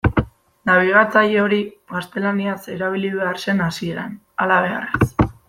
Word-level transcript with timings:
Nabigatzaile 0.69 1.35
hori 1.43 1.59
gaztelaniaz 1.93 2.57
erabili 2.77 3.13
behar 3.19 3.41
zen 3.45 3.63
hasieran, 3.67 4.17
halabeharrez. 4.47 5.05